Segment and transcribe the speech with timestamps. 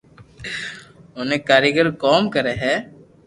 [1.17, 2.73] اوتي ڪاريگر ڪوم ڪري ھي